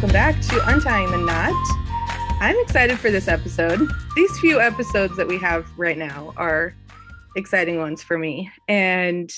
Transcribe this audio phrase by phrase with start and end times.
[0.00, 1.52] welcome back to Untying the Knot.
[2.40, 3.80] I'm excited for this episode.
[4.14, 6.72] These few episodes that we have right now are
[7.34, 8.48] exciting ones for me.
[8.68, 9.28] And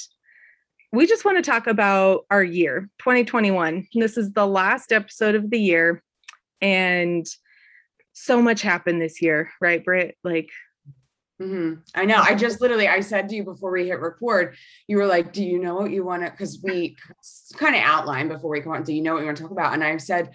[0.92, 3.86] we just want to talk about our year, 2021.
[3.94, 6.02] This is the last episode of the year.
[6.60, 7.26] And
[8.12, 10.18] so much happened this year, right, Britt?
[10.24, 10.50] Like,
[11.40, 11.80] Mm-hmm.
[11.94, 12.16] I know.
[12.16, 15.42] I just literally, I said to you before we hit record, you were like, do
[15.44, 16.96] you know what you want to, cause we
[17.56, 19.52] kind of outlined before we come on, do you know what you want to talk
[19.52, 19.72] about?
[19.72, 20.30] And I said,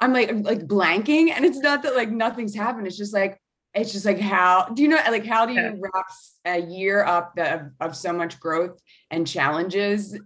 [0.00, 1.30] I'm like, like blanking.
[1.30, 2.86] And it's not that like nothing's happened.
[2.86, 3.40] It's just like,
[3.74, 6.06] it's just like, how do you know, like, how do you wrap
[6.46, 10.18] a year up of, of so much growth and challenges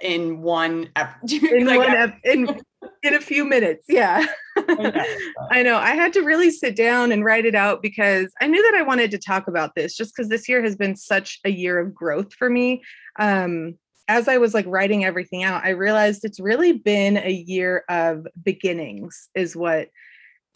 [0.00, 0.90] in one,
[1.28, 2.60] in, like, one ep- in,
[3.02, 3.86] in a few minutes.
[3.88, 4.24] Yeah.
[5.50, 5.76] I know.
[5.76, 8.82] I had to really sit down and write it out because I knew that I
[8.82, 11.94] wanted to talk about this just because this year has been such a year of
[11.94, 12.82] growth for me.
[13.18, 17.84] Um, as I was like writing everything out, I realized it's really been a year
[17.88, 19.88] of beginnings, is what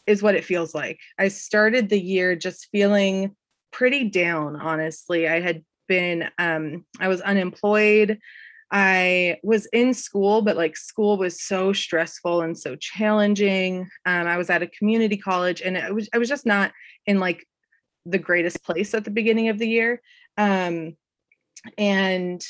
[0.06, 0.98] is what it feels like.
[1.18, 3.36] I started the year just feeling
[3.70, 5.28] pretty down, honestly.
[5.28, 8.18] I had been um, I was unemployed.
[8.70, 13.88] I was in school, but like school was so stressful and so challenging.
[14.04, 16.72] Um, I was at a community college and it was I was just not
[17.06, 17.46] in like
[18.04, 20.02] the greatest place at the beginning of the year.
[20.36, 20.96] Um,
[21.76, 22.42] and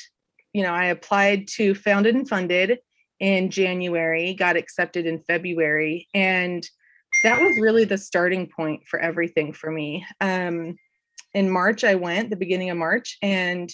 [0.52, 2.78] you know, I applied to Founded and Funded
[3.20, 6.68] in January, got accepted in February, and
[7.22, 10.06] that was really the starting point for everything for me.
[10.20, 10.76] Um,
[11.34, 13.72] in March, I went the beginning of March, and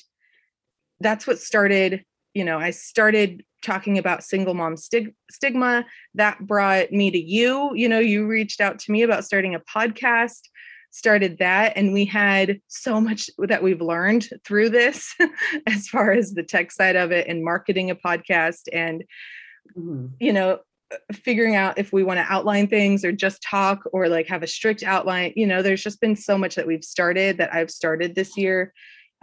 [1.01, 2.05] that's what started
[2.35, 5.87] you know, I started talking about single mom stig- stigma.
[6.15, 7.73] That brought me to you.
[7.75, 10.49] You know, you reached out to me about starting a podcast,
[10.91, 15.15] started that, and we had so much that we've learned through this
[15.67, 19.05] as far as the tech side of it and marketing a podcast and,
[19.77, 20.07] mm-hmm.
[20.21, 20.59] you know,
[21.13, 24.47] figuring out if we want to outline things or just talk or like have a
[24.47, 28.15] strict outline you know there's just been so much that we've started that i've started
[28.15, 28.73] this year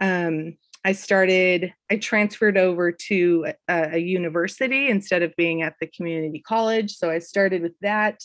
[0.00, 5.86] um I started, I transferred over to a, a, university instead of being at the
[5.86, 6.96] community college.
[6.96, 8.20] So I started with that.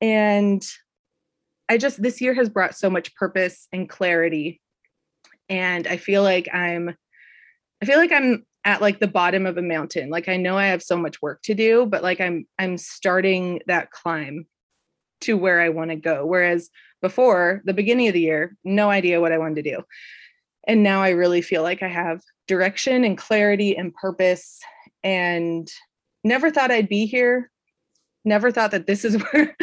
[0.00, 0.64] And
[1.68, 4.60] I just, this year has brought so much purpose and clarity.
[5.48, 6.94] And I feel like I'm,
[7.82, 10.08] I feel like I'm at like the bottom of a mountain.
[10.08, 13.60] Like I know I have so much work to do, but like I'm, I'm starting
[13.66, 14.46] that climb
[15.22, 16.24] to where I want to go.
[16.26, 19.82] Whereas before the beginning of the year, no idea what I wanted to do.
[20.66, 24.60] And now I really feel like I have direction and clarity and purpose
[25.02, 25.68] and
[26.24, 27.50] never thought I'd be here.
[28.24, 29.56] Never thought that this is where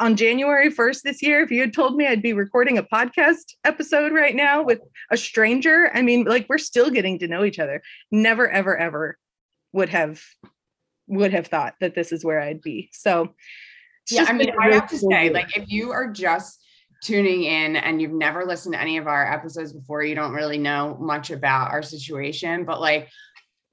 [0.00, 3.54] on January 1st this year, if you had told me I'd be recording a podcast
[3.64, 4.80] episode right now with
[5.10, 7.82] a stranger, I mean, like we're still getting to know each other.
[8.10, 9.18] Never, ever, ever
[9.72, 10.22] would have
[11.08, 12.90] would have thought that this is where I'd be.
[12.92, 13.34] So
[14.10, 16.62] yeah, I mean, I have to say, like, if you are just
[17.02, 20.58] tuning in and you've never listened to any of our episodes before, you don't really
[20.58, 23.08] know much about our situation, but like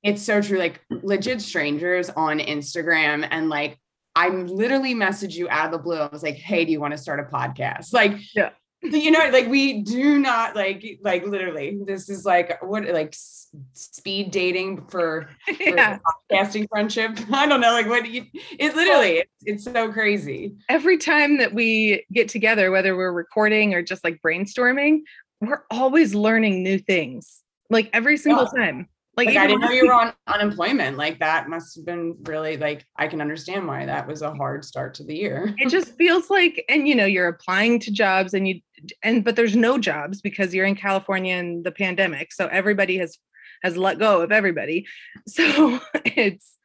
[0.03, 0.59] it's so true.
[0.59, 3.79] Like legit strangers on Instagram and like
[4.15, 5.97] I literally messaged you out of the blue.
[5.97, 7.91] I was like, hey, do you want to start a podcast?
[7.93, 12.85] Like, yeah you know like we do not like like literally this is like what
[12.89, 15.97] like s- speed dating for, for yeah.
[16.31, 18.25] podcasting friendship i don't know like what you,
[18.59, 23.73] it literally it's, it's so crazy every time that we get together whether we're recording
[23.73, 25.01] or just like brainstorming
[25.41, 28.65] we're always learning new things like every single yeah.
[28.65, 30.97] time like, like I didn't know you were on unemployment.
[30.97, 34.65] Like that must have been really like I can understand why that was a hard
[34.65, 35.53] start to the year.
[35.57, 38.61] it just feels like, and you know, you're applying to jobs and you
[39.03, 42.33] and but there's no jobs because you're in California and the pandemic.
[42.33, 43.17] So everybody has
[43.63, 44.85] has let go of everybody.
[45.27, 46.57] So it's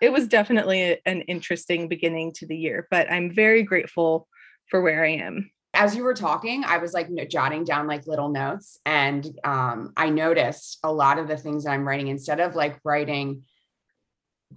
[0.00, 4.28] it was definitely an interesting beginning to the year, but I'm very grateful
[4.68, 8.28] for where I am as you were talking, I was like jotting down like little
[8.28, 12.54] notes, and um, I noticed a lot of the things that I'm writing instead of
[12.54, 13.42] like writing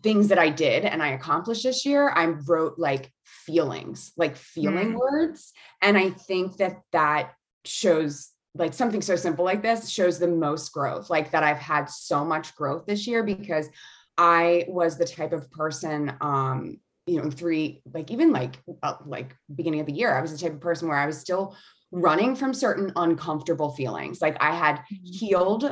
[0.03, 4.93] things that I did and I accomplished this year, I wrote like feelings, like feeling
[4.93, 4.99] mm.
[4.99, 7.33] words, and I think that that
[7.65, 11.89] shows like something so simple like this shows the most growth, like that I've had
[11.89, 13.69] so much growth this year because
[14.17, 19.35] I was the type of person um you know three like even like uh, like
[19.55, 21.55] beginning of the year i was the type of person where i was still
[21.91, 24.95] running from certain uncomfortable feelings like i had mm-hmm.
[25.03, 25.63] healed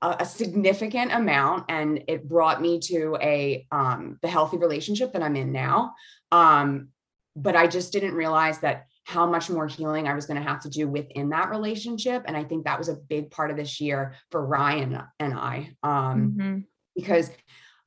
[0.00, 5.22] a, a significant amount and it brought me to a um the healthy relationship that
[5.22, 5.92] i'm in now
[6.30, 6.88] um
[7.34, 10.60] but i just didn't realize that how much more healing I was going to have
[10.60, 12.22] to do within that relationship.
[12.26, 15.74] And I think that was a big part of this year for Ryan and I,
[15.82, 16.58] um, mm-hmm.
[16.94, 17.30] because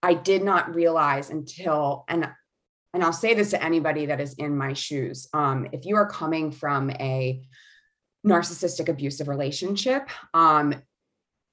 [0.04, 2.30] I did not realize until, and
[2.96, 5.28] and I'll say this to anybody that is in my shoes.
[5.34, 7.42] Um, if you are coming from a
[8.26, 10.74] narcissistic abusive relationship, um,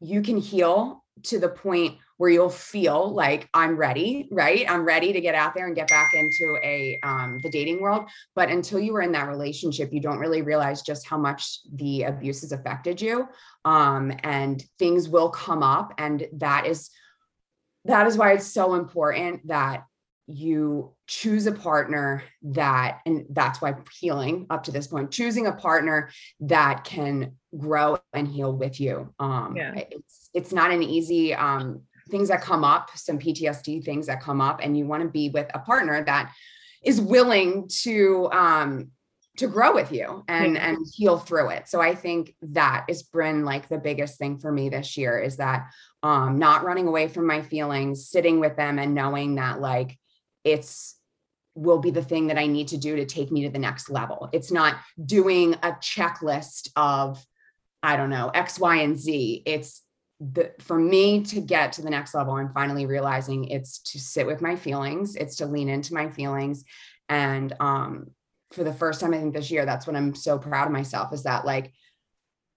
[0.00, 4.64] you can heal to the point where you'll feel like I'm ready, right?
[4.70, 8.08] I'm ready to get out there and get back into a um, the dating world.
[8.36, 12.04] But until you were in that relationship, you don't really realize just how much the
[12.04, 13.26] abuse has affected you,
[13.64, 16.88] um, and things will come up, and that is
[17.86, 19.82] that is why it's so important that
[20.26, 25.52] you choose a partner that and that's why healing up to this point choosing a
[25.52, 26.10] partner
[26.40, 29.72] that can grow and heal with you um yeah.
[29.90, 34.40] it's it's not an easy um things that come up some ptsd things that come
[34.40, 36.32] up and you want to be with a partner that
[36.84, 38.90] is willing to um
[39.38, 40.68] to grow with you and yeah.
[40.68, 44.52] and heal through it so i think that is been like the biggest thing for
[44.52, 45.66] me this year is that
[46.02, 49.98] um not running away from my feelings sitting with them and knowing that like
[50.44, 50.96] it's
[51.54, 53.90] will be the thing that I need to do to take me to the next
[53.90, 54.28] level.
[54.32, 57.24] It's not doing a checklist of,
[57.82, 59.42] I don't know, X, Y, and Z.
[59.44, 59.82] It's
[60.18, 64.26] the, for me to get to the next level, I'm finally realizing it's to sit
[64.26, 66.64] with my feelings, it's to lean into my feelings.
[67.08, 68.06] And um,
[68.52, 71.12] for the first time, I think this year, that's what I'm so proud of myself
[71.12, 71.72] is that like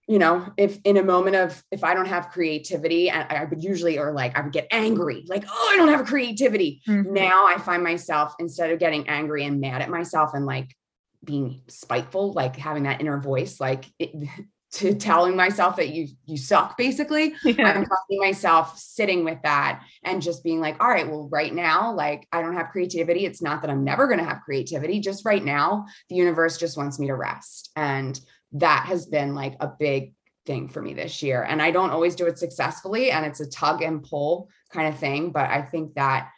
[0.08, 3.64] you know, if in a moment of if I don't have creativity, I, I would
[3.64, 6.82] usually or like I would get angry, like, oh, I don't have creativity.
[6.88, 7.14] Mm-hmm.
[7.14, 10.76] Now I find myself instead of getting angry and mad at myself and like
[11.24, 14.12] being spiteful, like having that inner voice, like it,
[14.76, 17.70] to telling myself that you you suck basically yeah.
[17.70, 21.94] i'm finding myself sitting with that and just being like all right well right now
[21.94, 25.24] like i don't have creativity it's not that i'm never going to have creativity just
[25.24, 28.20] right now the universe just wants me to rest and
[28.56, 30.14] that has been like a big
[30.46, 31.44] thing for me this year.
[31.44, 35.00] And I don't always do it successfully, and it's a tug and pull kind of
[35.00, 35.32] thing.
[35.32, 36.30] But I think that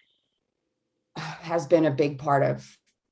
[1.16, 2.66] has been a big part of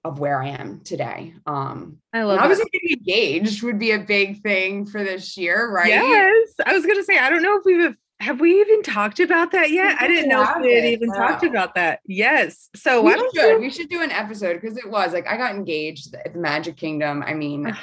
[0.03, 1.33] of where I am today.
[1.47, 5.87] Um, I love obviously getting engaged would be a big thing for this year, right?
[5.87, 6.53] Yes.
[6.63, 9.71] I was gonna say, I don't know if we've have we even talked about that
[9.71, 9.97] yet?
[9.99, 11.99] I didn't know if we had even talked about that.
[12.05, 12.69] Yes.
[12.75, 13.33] So we should.
[13.33, 16.39] You- we should do an episode because it was like I got engaged at the
[16.39, 17.23] Magic Kingdom.
[17.25, 17.75] I mean,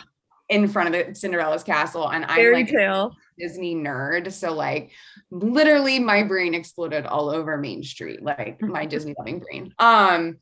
[0.49, 2.09] in front of the Cinderella's castle.
[2.09, 3.15] And I'm Fairy like tale.
[3.39, 4.33] Disney nerd.
[4.33, 4.91] So like
[5.31, 9.73] literally my brain exploded all over Main Street, like my Disney loving brain.
[9.79, 10.39] Um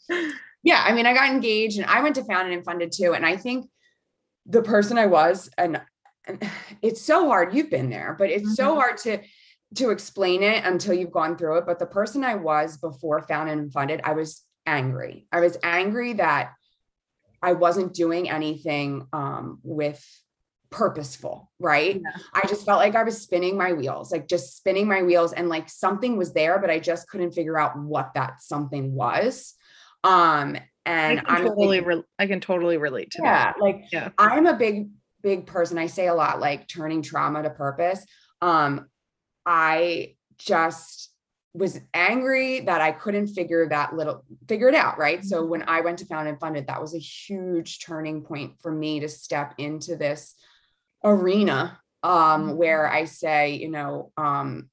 [0.63, 3.15] yeah, I mean, I got engaged and I went to Founded and Funded too.
[3.15, 3.69] And I think
[4.47, 5.81] the person I was, and,
[6.27, 6.51] and
[6.83, 8.55] it's so hard, you've been there, but it's mm-hmm.
[8.55, 9.21] so hard to
[9.77, 11.67] to explain it until you've gone through it.
[11.67, 15.29] But the person I was before Founded and Funded, I was angry.
[15.31, 16.55] I was angry that
[17.43, 20.05] I wasn't doing anything um, with
[20.71, 21.97] purposeful, right?
[21.97, 22.23] Yeah.
[22.33, 25.49] I just felt like I was spinning my wheels, like just spinning my wheels and
[25.49, 29.55] like something was there, but I just couldn't figure out what that something was.
[30.05, 30.57] Um,
[30.87, 33.61] and I am totally, re- I can totally relate to yeah, that.
[33.61, 34.89] Like, yeah, I'm a big,
[35.23, 35.77] big person.
[35.77, 38.05] I say a lot, like turning trauma to purpose.
[38.41, 38.87] Um,
[39.45, 41.11] I just
[41.53, 45.25] was angry that I couldn't figure that little figure it out, right?
[45.25, 45.51] So mm-hmm.
[45.51, 49.01] when I went to Found and Funded, that was a huge turning point for me
[49.01, 50.35] to step into this
[51.03, 52.57] arena um mm-hmm.
[52.57, 54.71] where I say, you know, um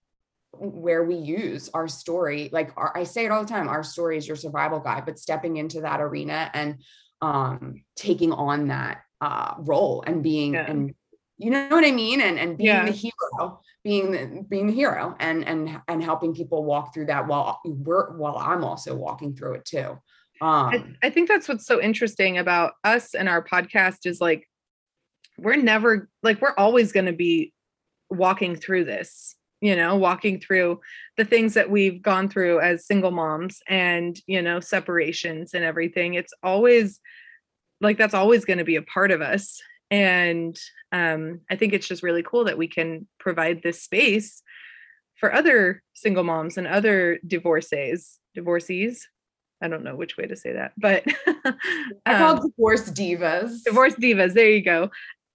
[0.59, 4.17] where we use our story like our, I say it all the time, our story
[4.17, 6.81] is your survival guide, but stepping into that arena and
[7.21, 10.69] um taking on that uh role and being yeah.
[10.69, 10.93] and
[11.37, 12.21] you know what I mean?
[12.21, 12.85] And and being yeah.
[12.85, 17.27] the hero, being the, being the hero and and and helping people walk through that
[17.27, 19.99] while we're while I'm also walking through it too.
[20.41, 24.47] Um I, I think that's what's so interesting about us and our podcast is like
[25.37, 27.53] we're never like we're always going to be
[28.09, 30.79] walking through this you know walking through
[31.17, 36.13] the things that we've gone through as single moms and you know separations and everything
[36.13, 36.99] it's always
[37.81, 40.57] like that's always going to be a part of us and
[40.91, 44.41] um, I think it's just really cool that we can provide this space
[45.15, 49.07] for other single moms and other divorcees, divorcees.
[49.61, 51.03] I don't know which way to say that, but
[52.05, 53.63] I call um, divorce divas.
[53.63, 54.33] Divorce divas.
[54.33, 54.91] There you go.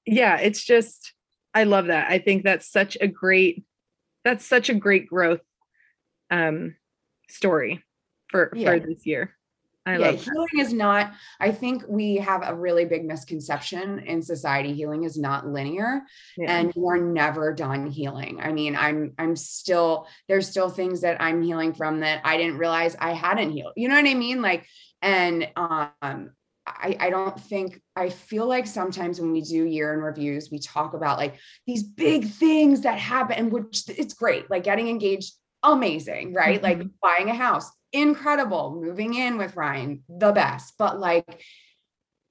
[0.07, 1.13] Yeah, it's just
[1.55, 2.11] I love that.
[2.11, 3.65] I think that's such a great
[4.25, 5.41] that's such a great growth
[6.31, 6.77] um
[7.29, 7.83] story
[8.29, 8.71] for yeah.
[8.71, 9.35] for this year.
[9.85, 10.61] I yeah, healing that.
[10.61, 14.75] is not, I think we have a really big misconception in society.
[14.75, 16.03] Healing is not linear
[16.37, 16.57] yeah.
[16.57, 18.41] and you are never done healing.
[18.41, 22.59] I mean, I'm I'm still there's still things that I'm healing from that I didn't
[22.59, 23.73] realize I hadn't healed.
[23.77, 24.41] You know what I mean?
[24.41, 24.67] Like,
[25.01, 26.31] and um
[26.65, 30.61] I, I don't think I feel like sometimes when we do year in reviews, we
[30.61, 31.35] talk about like
[31.67, 36.61] these big things that happen, which it's great, like getting engaged, amazing, right?
[36.61, 36.81] Mm-hmm.
[36.81, 38.81] Like buying a house, incredible.
[38.83, 40.75] Moving in with Ryan, the best.
[40.79, 41.43] But like,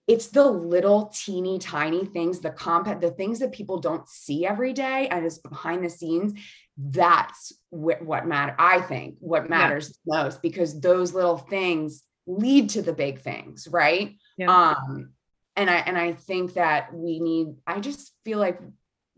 [0.07, 4.73] it's the little teeny tiny things, the comp, the things that people don't see every
[4.73, 6.33] day and is behind the scenes.
[6.77, 8.55] That's wh- what matter.
[8.57, 10.23] I think what matters yeah.
[10.23, 14.17] most because those little things lead to the big things, right?
[14.38, 14.73] Yeah.
[14.73, 15.11] Um,
[15.55, 17.55] and I and I think that we need.
[17.67, 18.59] I just feel like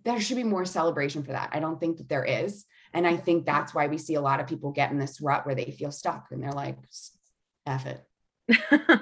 [0.04, 1.50] there should be more celebration for that.
[1.54, 2.66] I don't think that there is.
[2.94, 5.46] And I think that's why we see a lot of people get in this rut
[5.46, 6.78] where they feel stuck and they're like,
[7.66, 8.04] F it.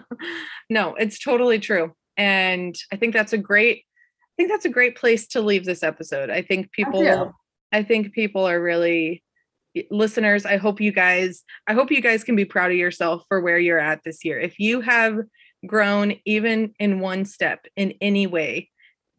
[0.69, 1.93] no, it's totally true.
[2.15, 5.83] And I think that's a great, I think that's a great place to leave this
[5.83, 6.29] episode.
[6.29, 7.33] I think people,
[7.73, 9.23] I, I think people are really
[9.89, 10.45] listeners.
[10.45, 13.59] I hope you guys, I hope you guys can be proud of yourself for where
[13.59, 14.39] you're at this year.
[14.39, 15.19] If you have
[15.65, 18.69] grown even in one step in any way,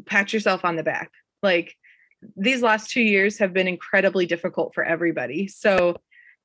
[0.07, 1.11] pat yourself on the back.
[1.43, 1.75] Like
[2.37, 5.49] these last two years have been incredibly difficult for everybody.
[5.49, 5.97] So,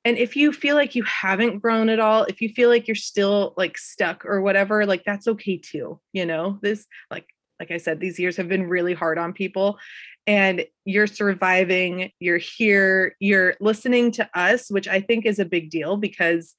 [0.04, 2.94] and if you feel like you haven't grown at all, if you feel like you're
[2.94, 6.00] still like stuck or whatever, like that's okay too.
[6.12, 7.26] You know, this, like,
[7.60, 9.78] like I said, these years have been really hard on people
[10.26, 15.70] and you're surviving, you're here, you're listening to us, which I think is a big
[15.70, 16.54] deal because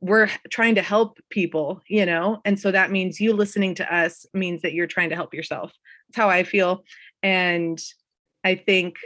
[0.00, 2.40] we're trying to help people, you know?
[2.44, 5.72] And so that means you listening to us means that you're trying to help yourself.
[6.08, 6.84] That's how I feel.
[7.22, 7.78] And
[8.44, 8.96] I think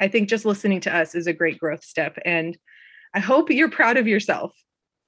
[0.00, 2.56] I think just listening to us is a great growth step and
[3.14, 4.52] I hope you're proud of yourself.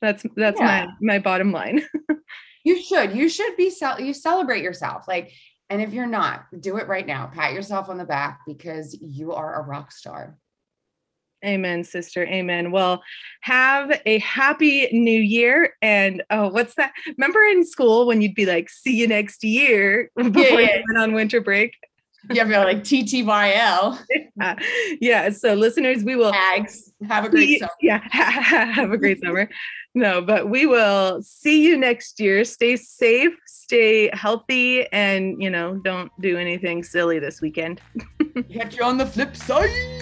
[0.01, 0.87] That's that's yeah.
[1.01, 1.83] my my bottom line.
[2.65, 3.15] you should.
[3.15, 5.07] You should be you celebrate yourself.
[5.07, 5.33] Like
[5.71, 7.31] and if you're not, do it right now.
[7.33, 10.37] Pat yourself on the back because you are a rock star.
[11.45, 12.25] Amen, sister.
[12.27, 12.71] Amen.
[12.71, 13.03] Well,
[13.41, 15.75] have a happy new year.
[15.83, 16.93] And oh, what's that?
[17.17, 20.77] Remember in school when you'd be like, see you next year before yeah, yeah.
[20.77, 21.75] you went on winter break?
[22.31, 23.99] Yeah, but like TTYL.
[24.37, 24.55] Yeah.
[25.01, 25.31] yeah.
[25.31, 26.93] So listeners, we will HAGS.
[27.09, 27.73] Have a great summer.
[27.81, 28.01] Yeah.
[28.11, 29.49] have a great summer.
[29.95, 32.45] No, but we will see you next year.
[32.45, 37.81] Stay safe, stay healthy, and you know, don't do anything silly this weekend.
[38.53, 40.02] Catch you on the flip side.